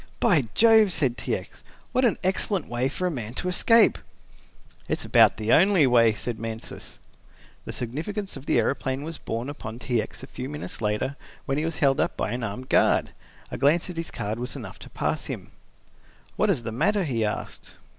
"By 0.19 0.45
Jove!" 0.55 0.91
said 0.91 1.15
T. 1.15 1.35
X. 1.35 1.63
"What 1.91 2.05
an 2.05 2.17
excellent 2.23 2.67
way 2.67 2.89
for 2.89 3.05
a 3.05 3.11
man 3.11 3.35
to 3.35 3.47
escape!" 3.47 3.99
"It's 4.87 5.05
about 5.05 5.37
the 5.37 5.53
only 5.53 5.85
way," 5.85 6.11
said 6.13 6.39
Mansus. 6.39 6.97
The 7.65 7.71
significance 7.71 8.35
of 8.35 8.47
the 8.47 8.57
aeroplane 8.57 9.03
was 9.03 9.19
borne 9.19 9.45
in 9.45 9.51
upon 9.51 9.77
T. 9.77 10.01
X. 10.01 10.23
a 10.23 10.25
few 10.25 10.49
minutes 10.49 10.81
later 10.81 11.17
when 11.45 11.59
he 11.59 11.65
was 11.65 11.77
held 11.77 11.99
up 11.99 12.17
by 12.17 12.31
an 12.31 12.41
armed 12.43 12.67
guard. 12.67 13.11
A 13.51 13.59
glance 13.59 13.91
at 13.91 13.97
his 13.97 14.09
card 14.09 14.39
was 14.39 14.55
enough 14.55 14.79
to 14.79 14.89
pass 14.89 15.27
him. 15.27 15.51
"What 16.35 16.49
is 16.49 16.63
the 16.63 16.71
matter?" 16.71 17.03
he 17.03 17.23
asked. 17.23 17.73